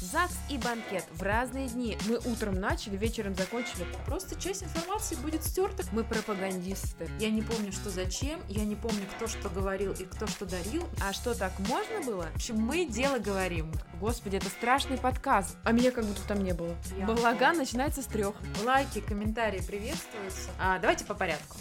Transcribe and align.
ЗАГС 0.00 0.34
и 0.48 0.58
банкет 0.58 1.04
в 1.10 1.22
разные 1.22 1.68
дни. 1.68 1.98
Мы 2.08 2.18
утром 2.18 2.54
начали, 2.54 2.96
вечером 2.96 3.34
закончили. 3.34 3.86
Просто 4.06 4.40
часть 4.40 4.62
информации 4.62 5.16
будет 5.16 5.44
стерта. 5.44 5.82
Мы 5.92 6.04
пропагандисты. 6.04 7.10
Я 7.18 7.30
не 7.30 7.42
помню, 7.42 7.72
что 7.72 7.90
зачем, 7.90 8.40
я 8.48 8.64
не 8.64 8.76
помню, 8.76 9.06
кто 9.16 9.26
что 9.26 9.48
говорил 9.48 9.92
и 9.92 10.04
кто 10.04 10.26
что 10.26 10.46
дарил. 10.46 10.84
А 11.02 11.12
что, 11.12 11.34
так 11.34 11.52
можно 11.60 12.00
было? 12.06 12.28
В 12.32 12.36
общем, 12.36 12.60
мы 12.60 12.86
дело 12.86 13.18
говорим. 13.18 13.72
Господи, 14.00 14.36
это 14.36 14.48
страшный 14.48 14.98
подкаст. 14.98 15.56
А 15.64 15.72
меня 15.72 15.90
как 15.90 16.04
будто 16.04 16.22
там 16.28 16.44
не 16.44 16.52
было. 16.52 16.76
Я 16.96 17.06
Балаган 17.06 17.50
помню. 17.50 17.58
начинается 17.58 18.02
с 18.02 18.06
трех. 18.06 18.34
Лайки, 18.64 19.00
комментарии 19.00 19.60
приветствуются. 19.60 20.50
А, 20.58 20.78
давайте 20.78 21.04
по 21.04 21.14
порядку. 21.14 21.56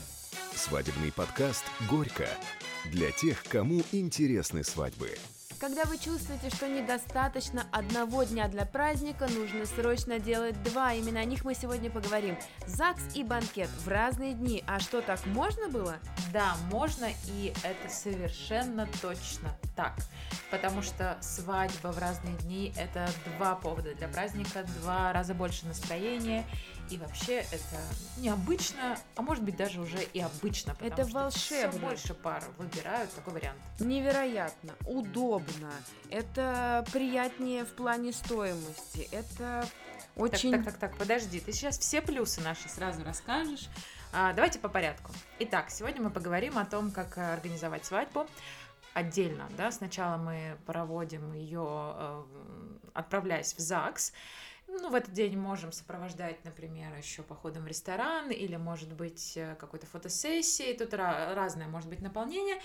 Свадебный 0.55 1.11
подкаст 1.11 1.63
«Горько» 1.89 2.27
для 2.85 3.11
тех, 3.11 3.43
кому 3.43 3.81
интересны 3.91 4.63
свадьбы. 4.63 5.17
Когда 5.59 5.85
вы 5.85 5.97
чувствуете, 5.97 6.55
что 6.55 6.67
недостаточно 6.67 7.65
одного 7.71 8.23
дня 8.23 8.47
для 8.47 8.63
праздника, 8.63 9.27
нужно 9.27 9.65
срочно 9.65 10.19
делать 10.19 10.61
два. 10.61 10.93
Именно 10.93 11.19
о 11.19 11.23
них 11.23 11.43
мы 11.45 11.55
сегодня 11.55 11.89
поговорим. 11.89 12.37
ЗАГС 12.67 13.15
и 13.15 13.23
банкет 13.23 13.69
в 13.83 13.87
разные 13.87 14.33
дни. 14.33 14.63
А 14.67 14.79
что, 14.79 15.01
так 15.01 15.25
можно 15.25 15.67
было? 15.67 15.95
Да, 16.31 16.55
можно, 16.71 17.07
и 17.25 17.53
это 17.63 17.91
совершенно 17.91 18.87
точно 19.01 19.49
так. 19.75 19.95
Потому 20.51 20.83
что 20.83 21.17
свадьба 21.21 21.87
в 21.87 21.97
разные 21.97 22.35
дни– 22.37 22.71
это 22.77 23.09
два 23.37 23.55
повода 23.55 23.95
для 23.95 24.07
праздника, 24.09 24.63
два 24.81 25.11
раза 25.11 25.33
больше 25.33 25.65
настроения. 25.65 26.45
И 26.89 26.97
вообще 26.97 27.39
это 27.39 27.77
необычно, 28.17 28.97
а 29.15 29.21
может 29.21 29.43
быть 29.43 29.57
даже 29.57 29.81
уже 29.81 30.01
и 30.01 30.19
обычно. 30.19 30.73
потому 30.73 30.91
Это 30.91 31.03
что 31.07 31.19
волшебно. 31.19 31.71
Все 31.71 31.79
больше 31.79 32.13
пар 32.13 32.43
выбирают 32.57 33.13
такой 33.13 33.33
вариант. 33.33 33.59
Невероятно, 33.79 34.73
удобно, 34.85 35.71
это 36.09 36.85
приятнее 36.93 37.65
в 37.65 37.73
плане 37.73 38.13
стоимости, 38.13 39.07
это 39.11 39.67
очень... 40.15 40.51
Так, 40.51 40.63
так, 40.63 40.73
так, 40.77 40.91
так, 40.91 40.97
подожди, 40.97 41.39
ты 41.39 41.51
сейчас 41.51 41.77
все 41.77 42.01
плюсы 42.01 42.41
наши 42.41 42.69
сразу 42.69 43.03
расскажешь. 43.03 43.69
А, 44.13 44.33
давайте 44.33 44.59
по 44.59 44.69
порядку. 44.69 45.11
Итак, 45.39 45.69
сегодня 45.69 46.01
мы 46.01 46.09
поговорим 46.09 46.57
о 46.57 46.65
том, 46.65 46.91
как 46.91 47.17
э, 47.17 47.33
организовать 47.33 47.85
свадьбу 47.85 48.25
отдельно, 48.93 49.47
да, 49.55 49.71
сначала 49.71 50.17
мы 50.17 50.57
проводим 50.65 51.33
ее, 51.33 51.67
э, 51.67 52.23
отправляясь 52.93 53.53
в 53.53 53.59
ЗАГС, 53.59 54.13
ну, 54.67 54.89
в 54.89 54.95
этот 54.95 55.13
день 55.13 55.37
можем 55.37 55.71
сопровождать, 55.71 56.43
например, 56.43 56.95
еще 56.95 57.23
походом 57.23 57.63
в 57.63 57.67
ресторан 57.67 58.29
или, 58.31 58.55
может 58.57 58.93
быть, 58.93 59.37
э, 59.37 59.55
какой-то 59.55 59.85
фотосессией, 59.85 60.77
тут 60.77 60.93
разное 60.93 61.67
может 61.67 61.89
быть 61.89 62.01
наполнение, 62.01 62.61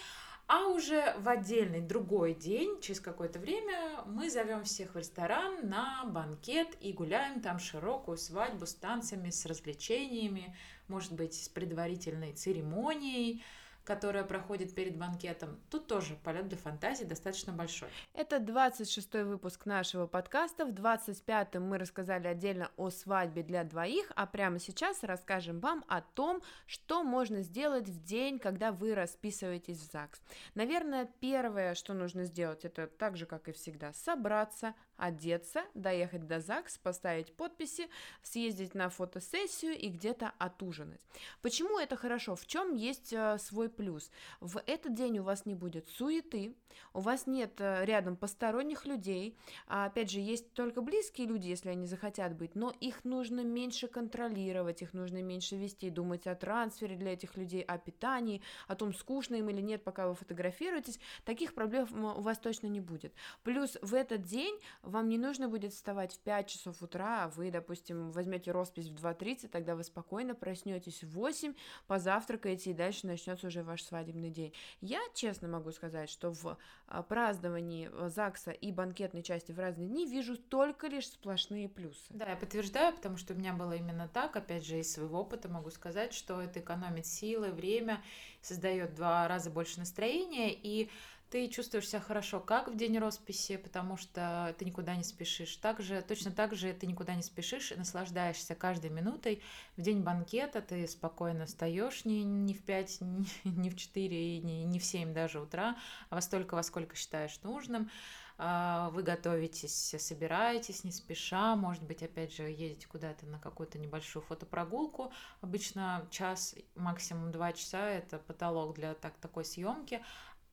а 0.49 0.67
уже 0.67 1.15
в 1.19 1.29
отдельный 1.29 1.81
другой 1.81 2.35
день, 2.35 2.81
через 2.81 3.01
какое-то 3.01 3.39
время, 3.39 4.03
мы 4.07 4.29
зовем 4.29 4.65
всех 4.65 4.95
в 4.95 4.99
ресторан 4.99 5.69
на 5.69 6.05
банкет 6.05 6.77
и 6.81 6.93
гуляем 6.93 7.41
там 7.41 7.59
широкую 7.59 8.19
свадьбу 8.19 8.67
с 8.67 8.75
танцами, 8.75 9.31
с 9.31 9.47
развлечениями, 9.47 10.55
может 10.89 11.13
быть, 11.13 11.35
с 11.35 11.49
предварительной 11.49 12.33
церемонией, 12.33 13.45
которая 13.85 14.25
проходит 14.25 14.75
перед 14.75 14.97
банкетом. 14.97 15.61
Тут 15.71 15.87
тоже 15.87 16.17
полет 16.23 16.49
для 16.49 16.59
фантазии 16.59 17.05
достаточно 17.05 17.53
большой. 17.53 17.89
Это 18.15 18.39
26 18.39 19.15
выпуск 19.25 19.67
нашего 19.67 20.07
подкаста. 20.07 20.65
В 20.65 20.71
25-м 20.71 21.63
мы 21.63 21.79
рассказали 21.79 22.29
отдельно 22.29 22.71
о 22.77 22.91
свадьбе 22.91 23.43
для 23.43 23.65
двоих, 23.65 24.11
а 24.15 24.27
прямо 24.27 24.59
сейчас 24.59 25.03
расскажем 25.03 25.61
вам 25.61 25.85
о 25.89 26.01
том, 26.01 26.43
что 26.67 27.03
можно 27.03 27.43
сделать 27.43 27.89
в 27.89 28.05
день, 28.05 28.39
когда 28.39 28.73
вы 28.73 28.95
расписываетесь 28.95 29.79
в 29.79 29.93
ЗАГС. 29.93 30.21
Наверное, 30.55 31.09
первое, 31.21 31.75
что 31.75 31.95
нужно 31.95 32.25
сделать, 32.25 32.65
это 32.65 32.87
так 32.87 33.17
же, 33.17 33.27
как 33.27 33.49
и 33.49 33.53
всегда, 33.53 33.93
собраться, 33.93 34.75
одеться, 35.03 35.65
доехать 35.75 36.29
до 36.29 36.39
ЗАГС, 36.39 36.79
поставить 36.79 37.35
подписи, 37.35 37.89
съездить 38.23 38.75
на 38.75 38.89
фотосессию 38.89 39.77
и 39.77 39.89
где-то 39.89 40.33
отужинать. 40.39 41.01
Почему 41.43 41.81
это 41.81 41.97
хорошо? 41.97 42.37
В 42.37 42.47
чем 42.47 42.77
есть 42.77 43.13
э, 43.13 43.37
свой 43.39 43.69
плюс? 43.69 44.13
В 44.41 44.63
этот 44.65 44.95
день 44.95 45.19
у 45.19 45.25
вас 45.25 45.45
не 45.45 45.57
будет 45.57 45.89
суеты, 45.89 46.55
у 46.95 47.01
вас 47.01 47.27
нет 47.27 47.61
э, 47.61 47.85
рядом 47.85 48.17
посторонних 48.17 48.87
людей, 48.87 49.37
а 49.67 49.87
опять 49.87 50.09
же, 50.09 50.21
есть 50.21 50.53
только 50.53 50.83
близкие 50.83 51.27
люди, 51.27 51.49
если 51.49 51.71
они 51.71 51.87
захотят 51.87 52.37
быть, 52.37 52.55
но 52.55 52.73
их 52.81 53.05
нужно 53.05 53.41
меньше 53.41 53.89
контролировать, 53.89 54.83
их 54.83 54.95
нужно 54.95 55.21
меньше 55.21 55.57
вести, 55.57 55.91
думать 55.91 56.29
о 56.29 56.37
трансфере 56.37 56.95
для 56.95 57.15
этих 57.15 57.37
людей, 57.37 57.63
о 57.63 57.77
питании, 57.77 58.41
о 58.69 58.77
том, 58.77 58.95
скучно 58.95 59.35
им 59.35 59.51
или 59.51 59.61
нет, 59.61 59.83
пока 59.83 60.07
вы 60.07 60.15
фотографируетесь, 60.15 61.01
таких 61.25 61.55
проблем 61.55 61.89
у 62.05 62.21
вас 62.21 62.39
точно 62.39 62.69
не 62.69 62.81
будет. 62.81 63.13
Плюс 63.43 63.77
в 63.83 63.95
этот 63.95 64.23
день 64.23 64.57
вам 64.93 65.09
не 65.09 65.19
нужно 65.19 65.49
будет 65.49 65.73
вставать 65.73 66.15
в 66.15 66.21
5 66.21 66.47
часов 66.47 66.83
утра, 66.83 67.25
а 67.25 67.29
вы, 67.29 67.51
допустим, 67.51 68.13
возьмете 68.13 68.53
роспись 68.53 68.89
в 68.89 68.95
2.30, 68.95 69.49
тогда 69.49 69.75
вы 69.75 69.83
спокойно 69.85 70.35
проснетесь 70.35 71.03
в 71.03 71.11
8, 71.11 71.55
позавтракаете 71.87 72.71
и 72.71 72.75
дальше 72.75 73.07
начнется 73.07 73.47
уже 73.47 73.63
ваш 73.63 73.83
свадебный 73.83 74.31
день. 74.31 74.53
Я 74.81 75.01
честно 75.15 75.49
могу 75.49 75.73
сказать, 75.73 76.11
что 76.11 76.33
в 76.33 76.59
а, 76.87 77.03
праздновании 77.03 77.91
э, 77.91 78.09
ЗАГСа 78.09 78.51
и 78.51 78.71
банкетной 78.71 79.23
части 79.23 79.51
в 79.53 79.59
разные 79.59 79.89
дни 79.89 80.07
вижу 80.07 80.37
только 80.37 80.87
лишь 80.87 81.09
сплошные 81.09 81.69
плюсы. 81.69 82.05
Да, 82.11 82.29
я 82.29 82.37
подтверждаю, 82.37 82.95
потому 82.95 83.17
что 83.17 83.33
у 83.35 83.37
меня 83.37 83.55
было 83.55 83.73
именно 83.73 84.09
так. 84.09 84.37
Опять 84.37 84.67
же, 84.67 84.79
из 84.79 84.93
своего 84.93 85.21
опыта 85.21 85.49
могу 85.49 85.71
сказать, 85.71 86.13
что 86.13 86.41
это 86.41 86.61
экономит 86.61 87.07
силы, 87.07 87.51
время, 87.51 88.03
создает 88.43 88.91
в 88.91 88.95
два 88.97 89.27
раза 89.27 89.51
больше 89.51 89.79
настроения, 89.79 90.53
и 90.53 90.91
ты 91.33 91.49
чувствуешь 91.49 91.89
себя 91.89 92.01
хорошо 92.01 92.41
как 92.41 92.69
в 92.69 92.77
день 92.77 92.99
росписи, 92.99 93.57
потому 93.57 93.97
что 93.97 94.55
ты 94.59 94.67
никуда 94.67 94.95
не 94.97 95.03
спешишь. 95.03 95.57
Также, 95.57 96.03
точно 96.03 96.31
так 96.31 96.55
же 96.55 96.75
ты 96.75 96.87
никуда 96.87 97.15
не 97.15 97.23
спешишь 97.23 97.73
и 97.73 97.75
наслаждаешься 97.75 98.55
каждой 98.55 98.91
минутой. 98.91 99.43
В 99.79 99.81
день 99.81 100.03
банкета 100.03 100.61
ты 100.61 100.87
спокойно 100.87 101.47
встаешь 101.47 102.05
не, 102.05 102.23
не 102.23 102.53
в 102.53 102.63
5, 102.63 103.01
не, 103.01 103.27
не 103.45 103.71
в 103.71 103.77
4, 103.77 104.37
и 104.37 104.41
не, 104.43 104.65
не 104.65 104.79
в 104.79 104.85
7 104.85 105.15
даже 105.15 105.41
утра, 105.41 105.79
а 106.11 106.17
во 106.17 106.21
столько, 106.21 106.55
во 106.55 106.63
сколько 106.63 106.97
считаешь 106.97 107.41
нужным. 107.43 107.91
А, 108.37 108.91
Вы 108.91 109.03
готовитесь, 109.03 109.95
собираетесь 109.99 110.85
не 110.85 110.93
спеша, 110.93 111.55
может 111.57 111.83
быть, 111.83 112.03
опять 112.03 112.35
же, 112.35 112.43
едете 112.43 112.87
куда-то 112.89 113.25
на 113.25 113.39
какую-то 113.39 113.79
небольшую 113.79 114.23
фотопрогулку. 114.25 115.13
Обычно 115.41 116.07
час, 116.11 116.55
максимум 116.75 117.31
два 117.31 117.53
часа– 117.53 117.89
это 117.91 118.19
потолок 118.19 118.75
для 118.75 118.95
так, 118.95 119.17
такой 119.19 119.45
съемки 119.45 120.03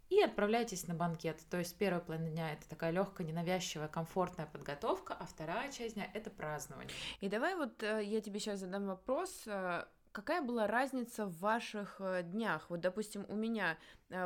и 0.10 0.22
отправляйтесь 0.22 0.88
на 0.88 0.96
банкет. 0.96 1.40
То 1.50 1.58
есть 1.58 1.78
первая 1.78 2.02
половина 2.02 2.30
дня 2.30 2.54
это 2.54 2.68
такая 2.68 2.92
легкая, 2.92 3.26
ненавязчивая, 3.28 3.88
комфортная 3.88 4.48
подготовка, 4.48 5.16
а 5.20 5.26
вторая 5.26 5.72
часть 5.72 5.96
дня 5.96 6.10
это 6.14 6.30
празднование. 6.30 6.94
И 7.22 7.30
давай 7.30 7.56
вот 7.56 7.82
э, 7.84 8.04
я 8.04 8.20
тебе 8.22 8.40
сейчас 8.40 8.60
задам 8.60 8.88
вопрос. 8.88 9.44
э, 9.46 9.86
Какая 10.12 10.42
была 10.42 10.66
разница 10.66 11.28
в 11.28 11.38
ваших 11.38 11.98
э, 12.00 12.24
днях? 12.24 12.66
Вот, 12.70 12.80
допустим, 12.82 13.26
у 13.30 13.36
меня 13.36 13.78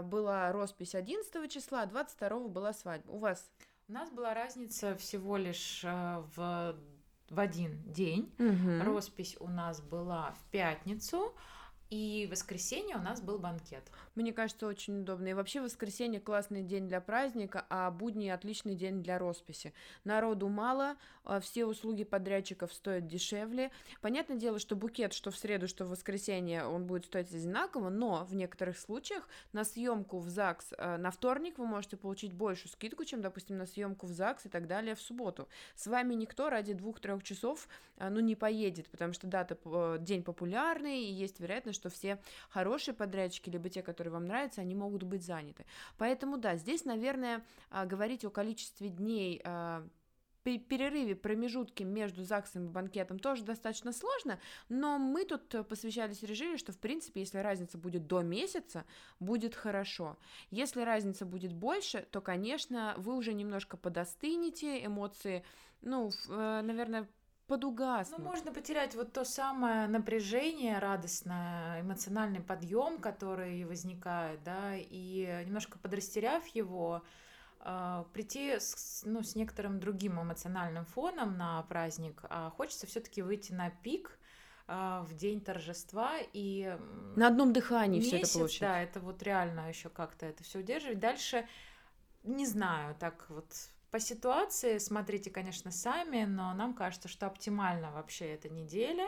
была 0.03 0.49
роспись 0.53 0.95
11 0.95 1.51
числа, 1.51 1.81
а 1.81 1.85
22 1.85 2.47
была 2.47 2.71
свадьба. 2.71 3.11
У 3.11 3.17
вас? 3.17 3.51
У 3.89 3.91
нас 3.91 4.09
была 4.09 4.33
разница 4.33 4.95
всего 4.95 5.35
лишь 5.35 5.83
в, 5.83 6.75
в 7.29 7.39
один 7.39 7.83
день. 7.83 8.33
Мгм. 8.37 8.81
Роспись 8.83 9.35
у 9.41 9.49
нас 9.49 9.81
была 9.81 10.31
в 10.31 10.51
пятницу, 10.51 11.35
и 11.93 12.25
в 12.25 12.31
воскресенье 12.31 12.95
у 12.95 13.01
нас 13.01 13.21
был 13.21 13.37
банкет. 13.37 13.83
Мне 14.15 14.33
кажется, 14.33 14.65
очень 14.65 15.01
удобно. 15.01 15.27
И 15.27 15.33
вообще 15.33 15.61
воскресенье 15.61 16.19
классный 16.19 16.63
день 16.63 16.87
для 16.87 16.99
праздника, 16.99 17.67
а 17.69 17.91
будни 17.91 18.29
отличный 18.29 18.73
день 18.73 19.03
для 19.03 19.19
росписи. 19.19 19.73
Народу 20.03 20.47
мало, 20.47 20.95
а 21.23 21.39
все 21.39 21.65
услуги 21.67 22.03
подрядчиков 22.03 22.73
стоят 22.73 23.05
дешевле. 23.05 23.69
Понятное 24.01 24.37
дело, 24.37 24.57
что 24.57 24.75
букет, 24.75 25.13
что 25.13 25.29
в 25.29 25.37
среду, 25.37 25.67
что 25.67 25.85
в 25.85 25.89
воскресенье, 25.89 26.65
он 26.65 26.87
будет 26.87 27.05
стоить 27.05 27.31
одинаково, 27.31 27.89
но 27.89 28.25
в 28.25 28.33
некоторых 28.33 28.79
случаях 28.79 29.29
на 29.51 29.63
съемку 29.63 30.17
в 30.17 30.29
ЗАГС 30.29 30.73
э, 30.75 30.97
на 30.97 31.11
вторник 31.11 31.59
вы 31.59 31.67
можете 31.67 31.95
получить 31.95 32.33
большую 32.33 32.71
скидку, 32.71 33.05
чем, 33.05 33.21
допустим, 33.21 33.57
на 33.57 33.67
съемку 33.67 34.07
в 34.07 34.11
ЗАГС 34.11 34.47
и 34.47 34.49
так 34.49 34.65
далее 34.65 34.95
в 34.95 35.01
субботу. 35.01 35.47
С 35.75 35.85
вами 35.85 36.15
никто 36.15 36.49
ради 36.49 36.73
двух-трех 36.73 37.21
часов 37.21 37.67
э, 37.97 38.09
ну, 38.09 38.19
не 38.19 38.35
поедет, 38.35 38.89
потому 38.89 39.13
что 39.13 39.27
дата, 39.27 39.55
э, 39.63 39.97
день 39.99 40.23
популярный, 40.23 41.03
и 41.03 41.11
есть 41.11 41.39
вероятность, 41.39 41.82
что 41.83 41.89
все 41.89 42.17
хорошие 42.49 42.95
подрядчики, 42.95 43.49
либо 43.49 43.69
те, 43.69 43.81
которые 43.81 44.13
вам 44.13 44.25
нравятся, 44.25 44.61
они 44.61 44.73
могут 44.73 45.03
быть 45.03 45.23
заняты. 45.23 45.65
Поэтому 45.97 46.37
да, 46.37 46.55
здесь, 46.55 46.85
наверное, 46.85 47.43
а, 47.69 47.85
говорить 47.85 48.23
о 48.23 48.29
количестве 48.29 48.87
дней 48.87 49.41
а, 49.43 49.85
пе- 50.43 50.59
перерыве, 50.59 51.17
промежутке 51.17 51.83
между 51.83 52.23
ЗАГСом 52.23 52.67
и 52.67 52.69
банкетом 52.69 53.19
тоже 53.19 53.43
достаточно 53.43 53.91
сложно, 53.91 54.39
но 54.69 54.97
мы 54.97 55.25
тут 55.25 55.67
посвящались 55.67 56.23
решили, 56.23 56.55
что, 56.55 56.71
в 56.71 56.77
принципе, 56.77 57.19
если 57.19 57.39
разница 57.39 57.77
будет 57.77 58.07
до 58.07 58.21
месяца, 58.21 58.85
будет 59.19 59.53
хорошо. 59.53 60.17
Если 60.51 60.83
разница 60.83 61.25
будет 61.25 61.51
больше, 61.51 62.07
то, 62.11 62.21
конечно, 62.21 62.93
вы 62.95 63.13
уже 63.17 63.33
немножко 63.33 63.75
подостынете, 63.75 64.85
эмоции, 64.85 65.43
ну, 65.81 66.11
э, 66.29 66.61
наверное, 66.63 67.09
подугаснут. 67.53 68.19
Ну, 68.19 68.25
можно 68.25 68.51
потерять 68.51 68.95
вот 68.95 69.13
то 69.13 69.23
самое 69.23 69.87
напряжение 69.87 70.79
радостное, 70.79 71.81
эмоциональный 71.81 72.41
подъем, 72.41 72.99
который 72.99 73.63
возникает, 73.65 74.43
да, 74.43 74.75
и 74.75 75.43
немножко 75.45 75.77
подрастеряв 75.77 76.45
его, 76.47 77.03
э, 77.59 78.03
прийти 78.13 78.59
с, 78.59 79.03
ну, 79.05 79.21
с 79.21 79.35
некоторым 79.35 79.79
другим 79.79 80.19
эмоциональным 80.19 80.85
фоном 80.85 81.37
на 81.37 81.61
праздник, 81.63 82.21
а 82.23 82.49
хочется 82.49 82.87
все-таки 82.87 83.21
выйти 83.21 83.51
на 83.51 83.69
пик 83.69 84.17
э, 84.67 85.03
в 85.07 85.13
день 85.15 85.39
торжества 85.39 86.17
и 86.33 86.75
на 87.15 87.27
одном 87.27 87.53
дыхании 87.53 88.01
все 88.01 88.17
это 88.17 88.33
получается. 88.33 88.59
Да, 88.61 88.81
это 88.81 88.99
вот 88.99 89.21
реально 89.21 89.69
еще 89.69 89.89
как-то 89.89 90.25
это 90.25 90.43
все 90.43 90.59
удерживать. 90.59 90.99
Дальше 90.99 91.47
не 92.23 92.45
знаю, 92.45 92.95
так 92.95 93.25
вот 93.29 93.45
по 93.93 93.99
ситуации 93.99 94.79
смотрите, 94.79 95.29
конечно, 95.29 95.69
сами, 95.69 96.25
но 96.25 96.51
нам 96.55 96.73
кажется, 96.73 97.07
что 97.07 97.27
оптимально 97.27 97.91
вообще 97.91 98.25
эта 98.33 98.49
неделя 98.49 99.07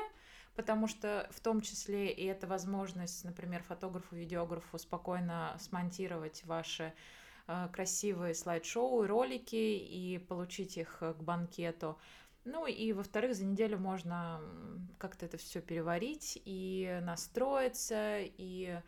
потому 0.55 0.87
что 0.87 1.27
в 1.31 1.39
том 1.39 1.61
числе 1.61 2.11
и 2.11 2.23
это 2.25 2.47
возможность, 2.47 3.25
например, 3.25 3.61
фотографу, 3.63 4.15
видеографу 4.15 4.77
спокойно 4.77 5.57
смонтировать 5.59 6.43
ваши 6.45 6.93
э, 7.47 7.67
красивые 7.73 8.33
слайд-шоу 8.33 9.03
и 9.03 9.07
ролики 9.07 9.55
и 9.55 10.17
получить 10.17 10.77
их 10.77 10.99
к 10.99 11.15
банкету. 11.19 11.97
Ну 12.45 12.67
и, 12.67 12.93
во-вторых, 12.93 13.35
за 13.35 13.43
неделю 13.43 13.79
можно 13.79 14.39
как-то 14.97 15.25
это 15.25 15.37
все 15.37 15.61
переварить 15.61 16.41
и 16.45 16.99
настроиться, 17.01 18.19
и 18.19 18.79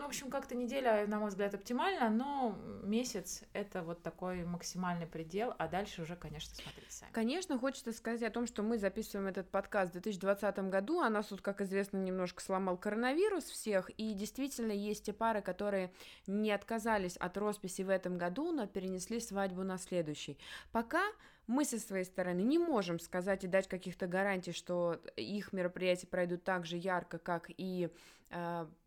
ну, 0.00 0.06
в 0.06 0.08
общем, 0.08 0.30
как-то 0.30 0.54
неделя, 0.54 1.06
на 1.06 1.18
мой 1.18 1.28
взгляд, 1.28 1.54
оптимально, 1.54 2.08
но 2.08 2.58
месяц— 2.82 3.42
это 3.52 3.82
вот 3.82 4.02
такой 4.02 4.44
максимальный 4.44 5.06
предел, 5.06 5.54
а 5.58 5.68
дальше 5.68 6.00
уже, 6.00 6.16
конечно, 6.16 6.54
смотрите 6.54 6.90
сами. 6.90 7.12
Конечно, 7.12 7.58
хочется 7.58 7.92
сказать 7.92 8.22
о 8.22 8.30
том, 8.30 8.46
что 8.46 8.62
мы 8.62 8.78
записываем 8.78 9.28
этот 9.28 9.50
подкаст 9.50 9.90
в 9.90 9.92
2020 9.92 10.70
году, 10.70 11.00
а 11.00 11.10
нас 11.10 11.26
тут, 11.26 11.42
как 11.42 11.60
известно, 11.60 11.98
немножко 11.98 12.42
сломал 12.42 12.78
коронавирус 12.78 13.44
всех, 13.44 13.90
и 13.98 14.14
действительно 14.14 14.72
есть 14.72 15.04
те 15.04 15.12
пары, 15.12 15.42
которые 15.42 15.92
не 16.26 16.50
отказались 16.50 17.18
от 17.18 17.36
росписи 17.36 17.82
в 17.82 17.90
этом 17.90 18.16
году, 18.16 18.52
но 18.52 18.66
перенесли 18.66 19.20
свадьбу 19.20 19.64
на 19.64 19.76
следующий. 19.76 20.38
Пока 20.72 21.02
мы 21.46 21.66
со 21.66 21.78
своей 21.78 22.04
стороны 22.04 22.40
не 22.40 22.58
можем 22.58 22.98
сказать 23.00 23.44
и 23.44 23.48
дать 23.48 23.68
каких-то 23.68 24.06
гарантий, 24.06 24.52
что 24.52 24.98
их 25.16 25.52
мероприятия 25.52 26.06
пройдут 26.06 26.42
так 26.42 26.64
же 26.64 26.78
ярко, 26.78 27.18
как 27.18 27.50
и 27.58 27.90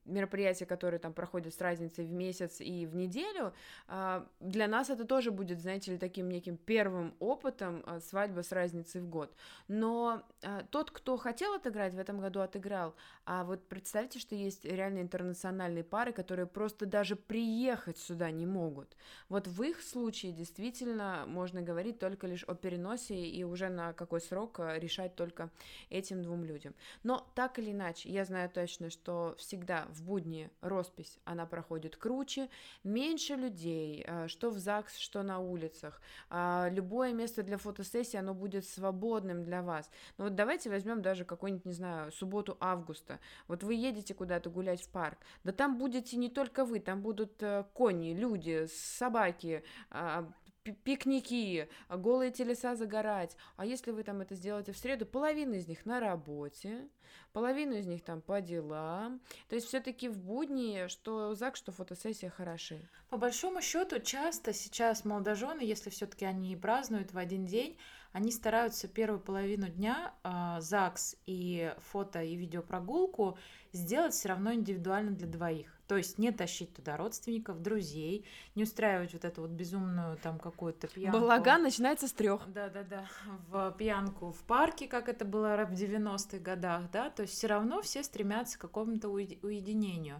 мероприятия, 0.05 0.65
которые 0.65 0.99
там 0.99 1.13
проходят 1.13 1.53
с 1.53 1.61
разницей 1.61 2.05
в 2.05 2.11
месяц 2.11 2.59
и 2.59 2.85
в 2.85 2.95
неделю, 2.95 3.53
а, 3.87 4.27
для 4.39 4.67
нас 4.67 4.89
это 4.89 5.05
тоже 5.05 5.31
будет, 5.31 5.59
знаете 5.59 5.91
ли, 5.91 5.97
таким 5.97 6.29
неким 6.29 6.57
первым 6.57 7.15
опытом 7.19 7.83
а, 7.85 7.99
свадьбы 7.99 8.43
с 8.43 8.51
разницей 8.51 9.01
в 9.01 9.07
год. 9.07 9.33
Но 9.67 10.23
а, 10.41 10.63
тот, 10.69 10.91
кто 10.91 11.17
хотел 11.17 11.53
отыграть, 11.53 11.93
в 11.93 11.99
этом 11.99 12.19
году 12.19 12.41
отыграл. 12.41 12.95
А 13.25 13.43
вот 13.43 13.67
представьте, 13.67 14.19
что 14.19 14.35
есть 14.35 14.65
реально 14.65 14.99
интернациональные 14.99 15.83
пары, 15.83 16.11
которые 16.11 16.47
просто 16.47 16.85
даже 16.85 17.15
приехать 17.15 17.97
сюда 17.97 18.31
не 18.31 18.45
могут. 18.45 18.95
Вот 19.29 19.47
в 19.47 19.63
их 19.63 19.81
случае 19.81 20.33
действительно 20.33 21.23
можно 21.27 21.61
говорить 21.61 21.99
только 21.99 22.27
лишь 22.27 22.43
о 22.43 22.55
переносе 22.55 23.15
и 23.15 23.43
уже 23.43 23.69
на 23.69 23.93
какой 23.93 24.19
срок 24.19 24.59
решать 24.59 25.15
только 25.15 25.49
этим 25.89 26.21
двум 26.21 26.43
людям. 26.43 26.75
Но 27.03 27.25
так 27.35 27.59
или 27.59 27.71
иначе, 27.71 28.09
я 28.09 28.25
знаю 28.25 28.49
точно, 28.49 28.89
что 28.89 29.32
всегда 29.35 29.85
в 29.89 30.03
будни 30.03 30.49
роспись, 30.61 31.19
она 31.25 31.45
проходит 31.45 31.95
круче, 31.95 32.49
меньше 32.83 33.35
людей, 33.35 34.03
э, 34.05 34.27
что 34.27 34.49
в 34.49 34.57
ЗАГС, 34.57 34.97
что 34.97 35.23
на 35.23 35.39
улицах. 35.39 36.01
А, 36.29 36.69
любое 36.71 37.13
место 37.13 37.43
для 37.43 37.57
фотосессии, 37.57 38.17
оно 38.17 38.33
будет 38.33 38.65
свободным 38.65 39.43
для 39.43 39.61
вас. 39.61 39.89
Но 40.17 40.25
вот 40.25 40.35
давайте 40.35 40.69
возьмем 40.69 41.01
даже 41.01 41.25
какой-нибудь, 41.25 41.65
не 41.65 41.73
знаю, 41.73 42.11
субботу 42.11 42.57
августа. 42.59 43.19
Вот 43.47 43.63
вы 43.63 43.73
едете 43.75 44.13
куда-то 44.13 44.49
гулять 44.49 44.81
в 44.81 44.89
парк, 44.89 45.17
да 45.43 45.51
там 45.51 45.77
будете 45.77 46.17
не 46.17 46.29
только 46.29 46.65
вы, 46.65 46.79
там 46.79 47.01
будут 47.01 47.41
э, 47.41 47.65
кони, 47.73 48.13
люди, 48.13 48.67
собаки, 48.67 49.63
а, 49.89 50.31
пикники, 50.63 51.67
голые 51.89 52.31
телеса 52.31 52.75
загорать. 52.75 53.35
А 53.57 53.65
если 53.65 53.91
вы 53.91 54.03
там 54.03 54.21
это 54.21 54.35
сделаете 54.35 54.71
в 54.71 54.77
среду, 54.77 55.05
половина 55.05 55.55
из 55.55 55.67
них 55.67 55.85
на 55.85 55.99
работе, 55.99 56.87
половину 57.33 57.75
из 57.75 57.85
них 57.85 58.03
там 58.03 58.21
по 58.21 58.41
делам. 58.41 59.21
То 59.49 59.55
есть 59.55 59.67
все-таки 59.67 60.07
в 60.07 60.17
будни, 60.17 60.87
что 60.87 61.35
ЗАГС, 61.35 61.59
что 61.59 61.71
фотосессия 61.71 62.29
хороши. 62.29 62.79
По 63.09 63.17
большому 63.17 63.61
счету, 63.61 63.99
часто 63.99 64.53
сейчас 64.53 65.05
молодожены, 65.05 65.61
если 65.61 65.89
все-таки 65.89 66.25
они 66.25 66.55
празднуют 66.55 67.11
в 67.11 67.17
один 67.17 67.45
день, 67.45 67.77
они 68.11 68.31
стараются 68.31 68.87
первую 68.87 69.19
половину 69.19 69.67
дня 69.67 70.13
э, 70.23 70.61
ЗАГС 70.61 71.17
и 71.25 71.73
фото 71.79 72.21
и 72.21 72.35
видеопрогулку 72.35 73.37
сделать 73.71 74.13
все 74.13 74.29
равно 74.29 74.53
индивидуально 74.53 75.11
для 75.11 75.27
двоих. 75.27 75.75
То 75.93 75.97
есть 75.97 76.17
не 76.17 76.31
тащить 76.31 76.73
туда 76.73 76.97
родственников, 76.97 77.61
друзей, 77.61 78.25
не 78.55 78.63
устраивать 78.63 79.13
вот 79.13 79.25
эту 79.25 79.41
вот 79.41 79.51
безумную 79.51 80.17
там 80.17 80.39
какую-то 80.39 80.87
пьянку. 80.87 81.19
Балаган 81.19 81.61
начинается 81.61 82.07
с 82.07 82.11
трех. 82.13 82.51
Да-да-да, 82.51 83.07
в 83.47 83.75
пьянку 83.77 84.31
в 84.31 84.41
парке, 84.41 84.87
как 84.87 85.07
это 85.07 85.23
было 85.23 85.67
в 85.69 85.73
90-х 85.73 86.39
годах, 86.39 86.89
да, 86.91 87.11
то 87.11 87.21
есть 87.21 87.35
все 87.35 87.45
равно 87.45 87.83
все 87.83 88.01
стремятся 88.01 88.57
к 88.57 88.61
какому-то 88.61 89.07
уединению. 89.07 90.19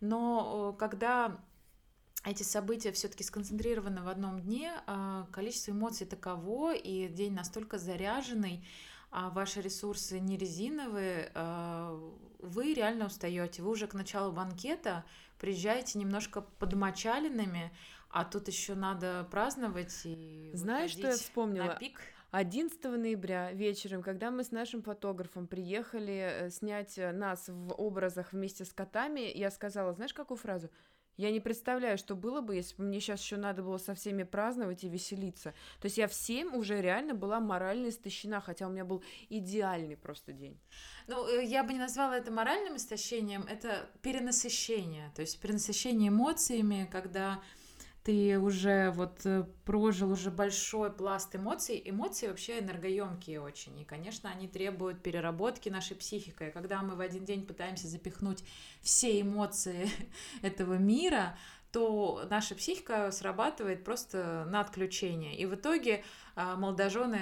Но 0.00 0.74
когда 0.80 1.38
эти 2.24 2.42
события 2.42 2.90
все-таки 2.90 3.22
сконцентрированы 3.22 4.02
в 4.02 4.08
одном 4.08 4.40
дне, 4.40 4.72
а, 4.88 5.28
количество 5.30 5.70
эмоций 5.70 6.08
таково, 6.08 6.74
и 6.74 7.06
день 7.06 7.34
настолько 7.34 7.78
заряженный, 7.78 8.66
ваши 9.14 9.60
ресурсы 9.60 10.18
не 10.18 10.36
резиновые, 10.36 11.30
а, 11.34 11.98
вы 12.40 12.74
реально 12.74 13.06
устаете. 13.06 13.62
Вы 13.62 13.70
уже 13.70 13.86
к 13.86 13.94
началу 13.94 14.32
банкета 14.32 15.04
приезжаете 15.38 15.98
немножко 15.98 16.40
подмочаленными, 16.40 17.72
а 18.10 18.24
тут 18.24 18.48
еще 18.48 18.74
надо 18.74 19.26
праздновать 19.30 19.94
и 20.04 20.50
Знаешь, 20.54 20.90
что 20.90 21.08
я 21.08 21.14
вспомнила? 21.14 21.64
На 21.64 21.74
пик. 21.76 22.00
11 22.32 22.84
ноября 22.84 23.52
вечером, 23.52 24.02
когда 24.02 24.32
мы 24.32 24.42
с 24.42 24.50
нашим 24.50 24.82
фотографом 24.82 25.46
приехали 25.46 26.46
э, 26.46 26.50
снять 26.50 26.98
э, 26.98 27.12
нас 27.12 27.48
в 27.48 27.72
образах 27.74 28.32
вместе 28.32 28.64
с 28.64 28.72
котами, 28.72 29.20
я 29.32 29.52
сказала, 29.52 29.92
знаешь, 29.92 30.12
какую 30.12 30.36
фразу? 30.36 30.68
Я 31.16 31.30
не 31.30 31.40
представляю, 31.40 31.96
что 31.96 32.16
было 32.16 32.40
бы, 32.40 32.56
если 32.56 32.76
бы 32.76 32.84
мне 32.84 33.00
сейчас 33.00 33.22
еще 33.22 33.36
надо 33.36 33.62
было 33.62 33.78
со 33.78 33.94
всеми 33.94 34.24
праздновать 34.24 34.82
и 34.84 34.88
веселиться. 34.88 35.54
То 35.80 35.86
есть 35.86 35.96
я 35.96 36.08
всем 36.08 36.54
уже 36.54 36.80
реально 36.80 37.14
была 37.14 37.40
морально 37.40 37.88
истощена, 37.88 38.40
хотя 38.40 38.66
у 38.66 38.70
меня 38.70 38.84
был 38.84 39.02
идеальный 39.28 39.96
просто 39.96 40.32
день. 40.32 40.58
Ну, 41.06 41.26
э, 41.28 41.44
я 41.44 41.62
бы 41.62 41.72
не 41.72 41.78
назвала 41.78 42.16
это 42.16 42.32
моральным 42.32 42.76
истощением, 42.76 43.42
это 43.42 43.88
перенасыщение. 44.02 45.12
То 45.14 45.22
есть 45.22 45.38
перенасыщение 45.40 46.08
эмоциями, 46.08 46.88
когда 46.90 47.40
ты 48.04 48.38
уже 48.38 48.90
вот 48.90 49.24
э, 49.24 49.44
прожил 49.64 50.12
уже 50.12 50.30
большой 50.30 50.92
пласт 50.92 51.34
эмоций. 51.34 51.80
Эмоции 51.82 52.28
вообще 52.28 52.60
энергоемкие 52.60 53.40
очень. 53.40 53.80
И, 53.80 53.84
конечно, 53.84 54.30
они 54.30 54.46
требуют 54.46 55.02
переработки 55.02 55.70
нашей 55.70 55.96
психикой. 55.96 56.50
Когда 56.50 56.82
мы 56.82 56.96
в 56.96 57.00
один 57.00 57.24
день 57.24 57.46
пытаемся 57.46 57.88
запихнуть 57.88 58.44
все 58.82 59.22
эмоции 59.22 59.88
этого 60.42 60.74
мира, 60.74 61.38
то 61.72 62.26
наша 62.30 62.54
психика 62.54 63.10
срабатывает 63.10 63.82
просто 63.82 64.46
на 64.50 64.60
отключение. 64.60 65.34
И 65.36 65.46
в 65.46 65.54
итоге 65.54 66.04
а, 66.36 66.56
молодожены 66.56 67.18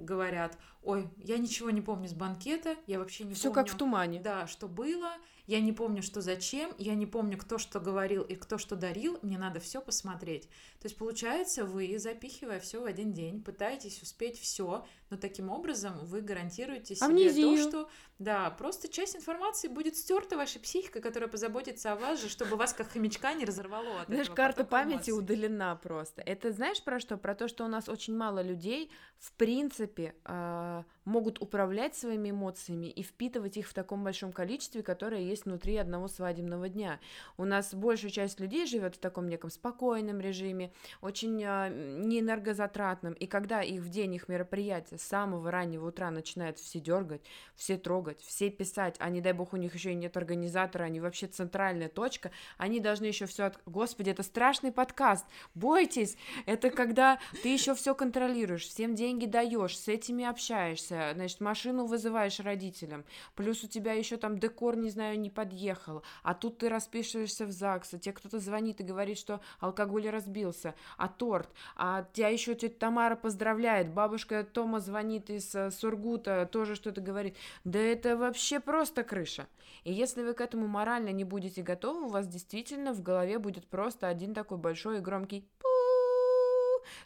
говорят, 0.00 0.58
ой, 0.86 1.08
я 1.18 1.36
ничего 1.38 1.70
не 1.70 1.80
помню 1.82 2.08
с 2.08 2.14
банкета, 2.14 2.76
я 2.86 2.98
вообще 2.98 3.24
не 3.24 3.34
Все 3.34 3.48
помню. 3.50 3.54
как 3.54 3.74
в 3.74 3.76
тумане. 3.76 4.20
Да, 4.20 4.46
что 4.46 4.68
было, 4.68 5.12
я 5.46 5.60
не 5.60 5.72
помню, 5.72 6.02
что 6.02 6.20
зачем, 6.20 6.72
я 6.78 6.94
не 6.94 7.06
помню, 7.06 7.36
кто 7.38 7.58
что 7.58 7.80
говорил 7.80 8.22
и 8.22 8.34
кто 8.36 8.56
что 8.56 8.76
дарил, 8.76 9.18
мне 9.22 9.36
надо 9.38 9.60
все 9.60 9.80
посмотреть. 9.80 10.44
То 10.80 10.86
есть 10.86 10.96
получается, 10.96 11.64
вы, 11.64 11.98
запихивая 11.98 12.60
все 12.60 12.80
в 12.80 12.84
один 12.84 13.12
день, 13.12 13.42
пытаетесь 13.42 14.00
успеть 14.02 14.38
все, 14.40 14.86
но 15.10 15.16
таким 15.16 15.50
образом 15.50 15.98
вы 16.04 16.20
гарантируете 16.20 16.94
себе 16.94 17.06
Амнезию. 17.06 17.56
то, 17.56 17.68
что 17.68 17.90
да, 18.18 18.50
просто 18.50 18.88
часть 18.88 19.14
информации 19.14 19.68
будет 19.68 19.96
стерта 19.96 20.36
вашей 20.36 20.60
психикой, 20.60 21.02
которая 21.02 21.28
позаботится 21.28 21.92
о 21.92 21.96
вас 21.96 22.20
же, 22.20 22.28
чтобы 22.28 22.56
вас 22.56 22.72
как 22.72 22.88
хомячка 22.90 23.34
не 23.34 23.44
разорвало 23.44 24.00
от 24.02 24.06
Знаешь, 24.08 24.30
карта 24.30 24.64
памяти 24.64 25.10
эмоций. 25.10 25.18
удалена 25.18 25.76
просто. 25.76 26.22
Это 26.22 26.50
знаешь 26.52 26.82
про 26.82 26.98
что? 26.98 27.16
Про 27.18 27.34
то, 27.34 27.46
что 27.48 27.64
у 27.64 27.68
нас 27.68 27.88
очень 27.88 28.16
мало 28.16 28.40
людей, 28.42 28.90
в 29.18 29.32
принципе, 29.32 30.14
э, 30.24 30.75
uh, 30.76 30.82
могут 31.06 31.40
управлять 31.40 31.96
своими 31.96 32.30
эмоциями 32.30 32.88
и 32.88 33.02
впитывать 33.02 33.56
их 33.56 33.68
в 33.68 33.72
таком 33.72 34.04
большом 34.04 34.32
количестве, 34.32 34.82
которое 34.82 35.22
есть 35.22 35.46
внутри 35.46 35.76
одного 35.76 36.08
свадебного 36.08 36.68
дня. 36.68 37.00
У 37.38 37.44
нас 37.44 37.72
большая 37.72 38.10
часть 38.10 38.40
людей 38.40 38.66
живет 38.66 38.96
в 38.96 38.98
таком 38.98 39.28
неком 39.28 39.48
спокойном 39.48 40.20
режиме, 40.20 40.72
очень 41.00 41.42
э, 41.42 41.70
неэнергозатратном, 42.04 43.14
и 43.14 43.26
когда 43.26 43.62
их 43.62 43.80
в 43.80 43.88
день 43.88 44.14
их 44.14 44.28
мероприятия 44.28 44.98
с 44.98 45.02
самого 45.02 45.50
раннего 45.50 45.88
утра 45.88 46.10
начинают 46.10 46.58
все 46.58 46.80
дергать, 46.80 47.22
все 47.54 47.78
трогать, 47.78 48.20
все 48.20 48.50
писать, 48.50 48.96
а 48.98 49.08
не 49.08 49.20
дай 49.20 49.32
бог 49.32 49.52
у 49.52 49.56
них 49.56 49.74
еще 49.74 49.92
и 49.92 49.94
нет 49.94 50.16
организатора, 50.16 50.84
они 50.84 51.00
вообще 51.00 51.28
центральная 51.28 51.88
точка, 51.88 52.32
они 52.58 52.80
должны 52.80 53.06
еще 53.06 53.26
все... 53.26 53.44
От... 53.44 53.60
Господи, 53.64 54.10
это 54.10 54.24
страшный 54.24 54.72
подкаст, 54.72 55.24
бойтесь, 55.54 56.16
это 56.46 56.70
когда 56.70 57.20
ты 57.42 57.48
еще 57.48 57.76
все 57.76 57.94
контролируешь, 57.94 58.66
всем 58.66 58.96
деньги 58.96 59.26
даешь, 59.26 59.78
с 59.78 59.86
этими 59.86 60.24
общаешься, 60.24 60.95
значит, 61.14 61.40
машину 61.40 61.86
вызываешь 61.86 62.40
родителям, 62.40 63.04
плюс 63.34 63.64
у 63.64 63.68
тебя 63.68 63.92
еще 63.92 64.16
там 64.16 64.38
декор, 64.38 64.76
не 64.76 64.90
знаю, 64.90 65.18
не 65.18 65.30
подъехал, 65.30 66.02
а 66.22 66.34
тут 66.34 66.58
ты 66.58 66.68
расписываешься 66.68 67.46
в 67.46 67.50
ЗАГС, 67.50 67.94
а 67.94 67.98
тебе 67.98 68.12
кто-то 68.12 68.38
звонит 68.38 68.80
и 68.80 68.84
говорит, 68.84 69.18
что 69.18 69.40
алкоголь 69.60 70.08
разбился, 70.08 70.74
а 70.96 71.08
торт, 71.08 71.48
а 71.76 72.06
тебя 72.12 72.28
еще 72.28 72.54
тетя 72.54 72.76
Тамара 72.78 73.16
поздравляет, 73.16 73.92
бабушка 73.92 74.44
Тома 74.44 74.80
звонит 74.80 75.30
из 75.30 75.54
э, 75.54 75.70
Сургута, 75.70 76.48
тоже 76.50 76.74
что-то 76.74 77.00
говорит. 77.00 77.36
Да 77.64 77.78
это 77.78 78.16
вообще 78.16 78.60
просто 78.60 79.02
крыша. 79.02 79.46
И 79.84 79.92
если 79.92 80.22
вы 80.22 80.34
к 80.34 80.40
этому 80.40 80.66
морально 80.66 81.10
не 81.10 81.24
будете 81.24 81.62
готовы, 81.62 82.06
у 82.06 82.08
вас 82.08 82.26
действительно 82.26 82.92
в 82.92 83.02
голове 83.02 83.38
будет 83.38 83.66
просто 83.66 84.08
один 84.08 84.34
такой 84.34 84.58
большой 84.58 84.98
и 84.98 85.00
громкий 85.00 85.48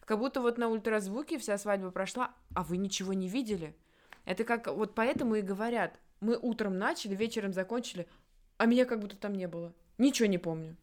как 0.05 0.19
будто 0.19 0.41
вот 0.41 0.59
на 0.59 0.69
ультразвуке 0.69 1.39
вся 1.39 1.59
свадьба 1.59 1.91
прошла, 1.91 2.35
а 2.55 2.63
вы 2.63 2.77
ничего 2.77 3.13
не 3.13 3.29
видели. 3.29 3.75
Это 4.25 4.45
как, 4.45 4.67
вот 4.69 4.95
поэтому 4.95 5.37
и 5.37 5.43
говорят, 5.43 5.99
мы 6.21 6.37
утром 6.37 6.79
начали, 6.79 7.15
вечером 7.15 7.53
закончили, 7.53 8.07
а 8.59 8.67
меня 8.67 8.85
как 8.85 9.01
будто 9.01 9.17
там 9.17 9.35
не 9.35 9.49
было. 9.49 9.73
Ничего 9.99 10.27
не 10.27 10.39
помню. 10.39 10.77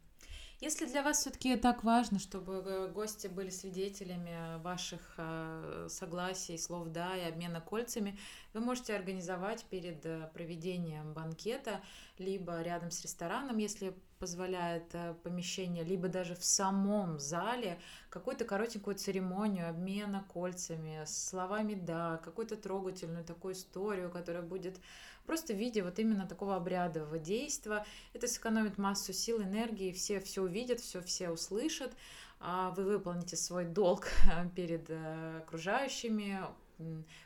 Если 0.60 0.88
для 0.88 1.04
вас 1.04 1.20
все-таки 1.20 1.56
так 1.56 1.84
важно, 1.84 2.18
чтобы 2.18 2.64
э, 2.66 2.88
гости 2.88 3.28
были 3.28 3.52
свидетелями 3.52 4.60
ваших 4.64 5.14
э, 5.18 5.86
согласий, 5.88 6.58
слов 6.58 6.88
да 6.88 7.16
и 7.16 7.30
обмена 7.30 7.62
кольцами, 7.62 8.18
вы 8.54 8.62
можете 8.62 8.96
организовать 8.96 9.64
перед 9.66 10.04
э, 10.04 10.32
проведением 10.34 11.14
банкета 11.14 11.82
либо 12.20 12.62
рядом 12.62 12.92
с 12.92 13.02
рестораном, 13.02 13.58
если 13.58 13.94
позволяет 14.20 14.96
помещение, 15.24 15.84
либо 15.84 16.08
даже 16.08 16.36
в 16.36 16.44
самом 16.44 17.20
зале 17.20 17.80
какую-то 18.10 18.46
коротенькую 18.46 18.96
церемонию 18.96 19.70
обмена 19.70 20.26
кольцами, 20.34 21.04
словами 21.06 21.76
«да», 21.76 22.18
какую-то 22.24 22.56
трогательную 22.56 23.24
такую 23.24 23.54
историю, 23.54 24.10
которая 24.10 24.42
будет 24.42 24.80
просто 25.28 25.54
в 25.54 25.58
виде 25.58 25.84
вот 25.84 26.00
именно 26.00 26.26
такого 26.26 26.56
обрядового 26.56 27.20
действия. 27.20 27.86
Это 28.14 28.28
сэкономит 28.28 28.78
массу 28.78 29.14
сил, 29.14 29.42
энергии, 29.42 29.92
все 29.92 30.20
все 30.20 30.42
увидят, 30.42 30.80
все 30.80 31.02
все 31.02 31.30
услышат, 31.30 31.94
а 32.40 32.72
вы 32.72 32.86
выполните 32.86 33.36
свой 33.36 33.66
долг 33.66 34.08
перед 34.56 34.90
э, 34.90 35.42
окружающими, 35.44 36.40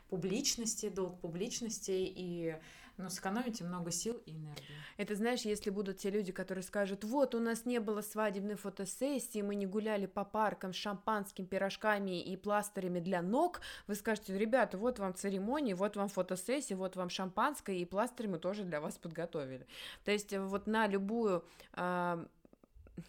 публичности, 0.10 0.90
долг 0.90 1.20
публичности 1.20 1.92
и 1.92 2.56
но 3.02 3.10
сэкономите 3.10 3.64
много 3.64 3.92
сил 3.92 4.22
и 4.26 4.32
энергии. 4.32 4.76
Это 4.98 5.16
знаешь, 5.16 5.42
если 5.42 5.70
будут 5.70 5.98
те 5.98 6.10
люди, 6.10 6.32
которые 6.32 6.64
скажут, 6.64 7.04
вот 7.04 7.36
у 7.36 7.40
нас 7.40 7.66
не 7.66 7.80
было 7.80 8.02
свадебной 8.02 8.56
фотосессии, 8.56 9.42
мы 9.42 9.56
не 9.56 9.66
гуляли 9.66 10.06
по 10.06 10.24
паркам 10.24 10.74
с 10.74 10.76
шампанским, 10.76 11.46
пирожками 11.46 12.22
и 12.22 12.38
пластырями 12.38 13.00
для 13.00 13.22
ног, 13.22 13.62
вы 13.88 13.96
скажете, 13.96 14.38
ребята, 14.38 14.78
вот 14.78 15.00
вам 15.00 15.16
церемонии, 15.16 15.74
вот 15.74 15.96
вам 15.96 16.10
фотосессия, 16.10 16.76
вот 16.76 16.96
вам 16.96 17.10
шампанское 17.10 17.78
и 17.78 17.86
пластырь 17.86 18.28
мы 18.28 18.38
тоже 18.38 18.64
для 18.64 18.80
вас 18.80 18.98
подготовили. 18.98 19.66
То 20.06 20.12
есть 20.12 20.36
вот 20.38 20.68
на 20.68 20.88
любую 20.88 21.44
э, 21.74 22.26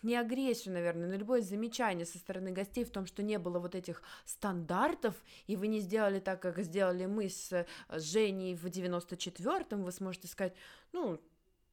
не 0.03 0.17
агрессию, 0.17 0.75
наверное, 0.75 1.09
но 1.09 1.17
любое 1.17 1.43
замечание 1.43 2.07
со 2.07 2.19
стороны 2.19 2.53
гостей 2.53 2.85
в 2.85 2.91
том, 2.91 3.07
что 3.07 3.23
не 3.23 3.39
было 3.39 3.59
вот 3.59 3.75
этих 3.75 4.03
стандартов, 4.25 5.15
и 5.47 5.57
вы 5.57 5.69
не 5.69 5.81
сделали 5.81 6.21
так, 6.21 6.41
как 6.41 6.59
сделали 6.61 7.07
мы 7.07 7.29
с 7.29 7.67
Женей 7.91 8.55
в 8.55 8.67
94-м, 8.67 9.85
вы 9.85 9.93
сможете 9.93 10.29
сказать, 10.29 10.55
ну, 10.93 11.21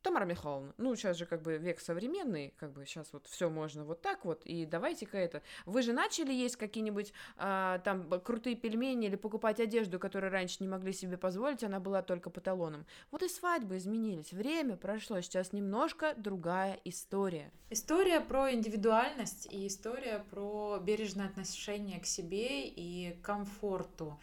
Тамара 0.02 0.26
Михайловна, 0.26 0.74
ну, 0.78 0.96
сейчас 0.96 1.18
же 1.18 1.26
как 1.26 1.42
бы 1.42 1.58
век 1.58 1.80
современный, 1.82 2.54
как 2.58 2.72
бы 2.72 2.86
сейчас 2.86 3.12
вот 3.12 3.28
все 3.28 3.50
можно 3.50 3.84
вот 3.84 4.02
так 4.02 4.24
вот, 4.24 4.46
и 4.46 4.66
давайте-ка 4.66 5.18
это. 5.18 5.42
Вы 5.66 5.82
же 5.82 5.92
начали 5.92 6.32
есть 6.32 6.56
какие-нибудь 6.56 7.12
а, 7.38 7.80
там 7.80 8.10
крутые 8.22 8.56
пельмени 8.56 9.08
или 9.08 9.18
покупать 9.18 9.60
одежду, 9.60 10.00
которую 10.00 10.32
раньше 10.32 10.58
не 10.62 10.70
могли 10.70 10.94
себе 10.94 11.18
позволить, 11.18 11.64
она 11.64 11.80
была 11.80 12.02
только 12.02 12.30
по 12.30 12.40
талонам. 12.40 12.86
Вот 13.12 13.24
и 13.24 13.28
свадьбы 13.28 13.78
изменились, 13.78 14.32
время 14.32 14.78
прошло, 14.78 15.20
сейчас 15.20 15.52
немножко 15.52 16.14
другая 16.16 16.80
история. 16.86 17.52
История 17.70 18.22
про 18.22 18.54
индивидуальность 18.54 19.48
и 19.52 19.68
история 19.68 20.24
про 20.32 20.80
бережное 20.80 21.28
отношение 21.28 22.00
к 22.00 22.06
себе 22.06 22.68
и 22.68 23.18
комфорту. 23.22 24.18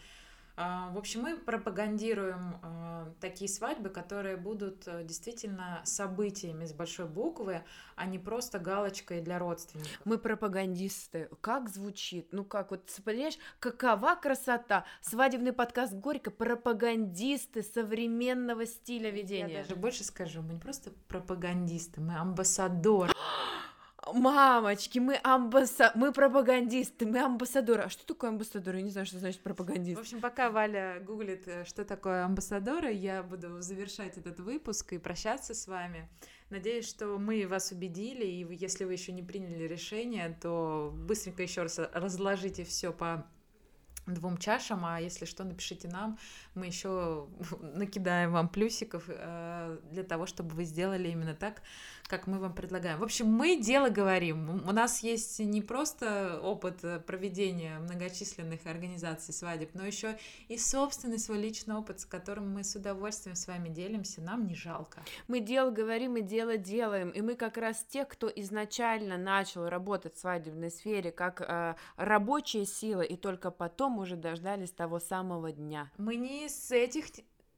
А, 0.58 0.90
в 0.90 0.98
общем, 0.98 1.20
мы 1.20 1.36
пропагандируем 1.36 2.58
а, 2.62 3.12
такие 3.20 3.48
свадьбы, 3.48 3.90
которые 3.90 4.38
будут 4.38 4.88
э, 4.88 5.04
действительно 5.04 5.82
событиями 5.84 6.64
с 6.64 6.72
большой 6.72 7.06
буквы, 7.06 7.62
а 7.94 8.06
не 8.06 8.18
просто 8.18 8.58
галочкой 8.58 9.20
для 9.20 9.38
родственников. 9.38 10.00
Мы 10.06 10.16
пропагандисты. 10.16 11.28
Как 11.42 11.68
звучит? 11.68 12.28
Ну 12.32 12.42
как, 12.42 12.70
вот 12.70 12.90
понимаешь, 13.04 13.36
какова 13.58 14.14
красота? 14.14 14.86
Свадебный 15.02 15.52
подкаст 15.52 15.92
Горько, 15.92 16.30
пропагандисты 16.30 17.62
современного 17.62 18.64
стиля 18.64 19.10
ведения. 19.10 19.58
Я 19.58 19.62
даже 19.62 19.76
больше 19.76 20.04
скажу, 20.04 20.40
мы 20.40 20.54
не 20.54 20.60
просто 20.60 20.90
пропагандисты, 21.08 22.00
мы 22.00 22.16
амбассадоры. 22.16 23.12
Мамочки, 24.12 24.98
мы 24.98 25.18
амбасса... 25.22 25.92
мы 25.94 26.12
пропагандисты, 26.12 27.06
мы 27.06 27.18
амбассадоры. 27.20 27.84
А 27.84 27.88
что 27.88 28.06
такое 28.06 28.30
амбассадоры? 28.30 28.78
Я 28.78 28.82
не 28.84 28.90
знаю, 28.90 29.06
что 29.06 29.18
значит 29.18 29.40
пропагандист. 29.40 29.98
В 29.98 30.00
общем, 30.00 30.20
пока 30.20 30.50
Валя 30.50 31.00
гуглит, 31.04 31.48
э, 31.48 31.64
что 31.64 31.84
такое 31.84 32.24
амбассадоры, 32.24 32.92
я 32.92 33.22
буду 33.22 33.60
завершать 33.62 34.16
этот 34.16 34.38
выпуск 34.40 34.92
и 34.92 34.98
прощаться 34.98 35.54
с 35.54 35.66
вами. 35.66 36.08
Надеюсь, 36.50 36.88
что 36.88 37.18
мы 37.18 37.46
вас 37.48 37.72
убедили, 37.72 38.24
и 38.24 38.46
если 38.54 38.84
вы 38.84 38.92
еще 38.92 39.12
не 39.12 39.22
приняли 39.22 39.64
решение, 39.64 40.36
то 40.40 40.92
быстренько 40.94 41.42
еще 41.42 41.62
раз 41.62 41.80
разложите 41.92 42.64
все 42.64 42.92
по 42.92 43.26
двум 44.06 44.38
чашам, 44.38 44.84
а 44.84 45.00
если 45.00 45.24
что, 45.24 45.44
напишите 45.44 45.88
нам, 45.88 46.18
мы 46.54 46.66
еще 46.66 47.28
накидаем 47.60 48.32
вам 48.32 48.48
плюсиков 48.48 49.04
э, 49.08 49.78
для 49.90 50.04
того, 50.04 50.26
чтобы 50.26 50.54
вы 50.54 50.64
сделали 50.64 51.08
именно 51.08 51.34
так, 51.34 51.62
как 52.06 52.26
мы 52.26 52.38
вам 52.38 52.54
предлагаем. 52.54 52.98
В 52.98 53.02
общем, 53.02 53.26
мы 53.26 53.56
дело 53.56 53.88
говорим. 53.88 54.62
У 54.66 54.72
нас 54.72 55.02
есть 55.02 55.38
не 55.38 55.62
просто 55.62 56.40
опыт 56.42 56.80
проведения 57.06 57.78
многочисленных 57.78 58.66
организаций 58.66 59.34
свадеб, 59.34 59.70
но 59.74 59.86
еще 59.86 60.18
и 60.48 60.58
собственный 60.58 61.18
свой 61.18 61.38
личный 61.38 61.74
опыт, 61.74 62.00
с 62.00 62.06
которым 62.06 62.52
мы 62.52 62.64
с 62.64 62.74
удовольствием 62.76 63.36
с 63.36 63.46
вами 63.46 63.68
делимся. 63.68 64.20
Нам 64.20 64.46
не 64.46 64.54
жалко. 64.54 65.02
Мы 65.28 65.40
дело 65.40 65.70
говорим 65.70 66.16
и 66.16 66.22
дело 66.22 66.56
делаем, 66.56 67.10
и 67.10 67.20
мы 67.20 67.34
как 67.34 67.56
раз 67.56 67.84
те, 67.88 68.04
кто 68.04 68.28
изначально 68.28 69.16
начал 69.16 69.68
работать 69.68 70.16
в 70.16 70.20
свадебной 70.20 70.70
сфере 70.70 71.12
как 71.12 71.40
э, 71.40 71.74
рабочая 71.96 72.66
сила, 72.66 73.02
и 73.02 73.16
только 73.16 73.50
потом 73.50 73.98
уже 73.98 74.16
дождались 74.16 74.70
того 74.70 75.00
самого 75.00 75.52
дня. 75.52 75.90
Мы 75.98 76.16
не 76.16 76.46
из 76.46 76.70
этих 76.70 77.06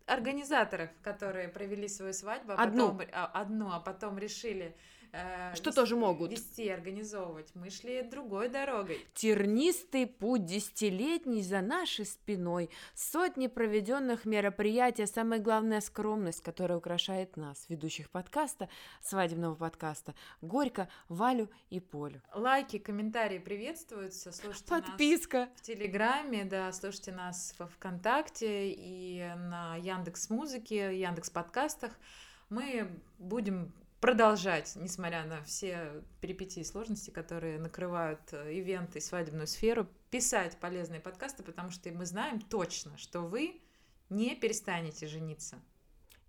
организаторов, 0.08 0.90
которые 1.02 1.48
провели 1.48 1.88
свою 1.88 2.12
свадьбу, 2.12 2.52
а 2.52 2.62
одну. 2.62 2.88
потом 2.88 3.08
а, 3.12 3.26
одну, 3.26 3.72
а 3.72 3.80
потом 3.80 4.18
решили 4.18 4.74
э, 5.12 5.54
что 5.54 5.70
вести, 5.70 5.80
тоже 5.80 5.96
могут 5.96 6.30
вести, 6.30 6.68
организовывать. 6.68 7.50
Мы 7.54 7.70
шли 7.70 8.02
другой 8.02 8.48
дорогой. 8.48 9.06
Тернистый 9.14 10.06
путь 10.06 10.44
десятилетний 10.44 11.42
за 11.42 11.60
нашей 11.60 12.06
спиной, 12.06 12.70
сотни 12.94 13.46
проведенных 13.46 14.24
мероприятий, 14.24 15.06
самое 15.06 15.40
главное 15.40 15.80
скромность, 15.80 16.42
которая 16.42 16.78
украшает 16.78 17.36
нас, 17.36 17.66
ведущих 17.68 18.10
подкаста, 18.10 18.68
свадебного 19.02 19.54
подкаста, 19.54 20.14
Горько, 20.40 20.88
Валю 21.08 21.48
и 21.70 21.80
Полю. 21.80 22.22
Лайки, 22.34 22.78
комментарии 22.78 23.38
приветствуются, 23.38 24.32
слушайте 24.32 24.68
Подписка. 24.68 25.38
нас 25.38 25.48
в 25.56 25.62
Телеграме, 25.62 26.44
да, 26.44 26.72
слушайте 26.72 27.12
нас 27.12 27.54
во 27.58 27.66
ВКонтакте 27.66 28.70
и 28.70 29.32
на 29.36 29.76
Яндекс 29.76 30.30
Музыке, 30.30 30.98
Яндекс 30.98 31.30
Подкастах. 31.30 31.92
Мы 32.48 32.88
будем 33.18 33.72
продолжать, 34.00 34.72
несмотря 34.76 35.24
на 35.24 35.42
все 35.42 36.02
перипетии 36.20 36.60
и 36.60 36.64
сложности, 36.64 37.10
которые 37.10 37.58
накрывают 37.58 38.20
э, 38.32 38.54
ивенты 38.54 38.98
и 38.98 39.02
свадебную 39.02 39.46
сферу, 39.46 39.88
писать 40.10 40.56
полезные 40.58 41.00
подкасты, 41.00 41.42
потому 41.42 41.70
что 41.70 41.90
мы 41.90 42.06
знаем 42.06 42.40
точно, 42.40 42.96
что 42.96 43.20
вы 43.20 43.60
не 44.08 44.34
перестанете 44.34 45.06
жениться. 45.06 45.58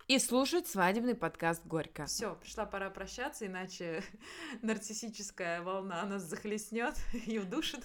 И 0.08 0.18
слушать 0.18 0.66
свадебный 0.66 1.14
подкаст 1.14 1.64
«Горько». 1.64 2.06
Все, 2.06 2.34
пришла 2.34 2.66
пора 2.66 2.90
прощаться, 2.90 3.46
иначе 3.46 4.02
нарциссическая 4.62 5.62
волна 5.62 6.02
нас 6.04 6.22
захлестнет 6.22 6.96
и 7.26 7.38
удушит. 7.38 7.84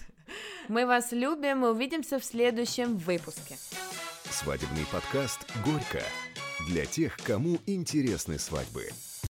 Мы 0.66 0.86
вас 0.86 1.12
любим, 1.12 1.58
мы 1.58 1.70
увидимся 1.70 2.18
в 2.18 2.24
следующем 2.24 2.96
выпуске. 2.96 3.56
Свадебный 4.28 4.84
подкаст 4.90 5.46
«Горько» 5.64 6.02
для 6.66 6.84
тех, 6.84 7.16
кому 7.18 7.58
интересны 7.66 8.40
свадьбы. 8.40 8.90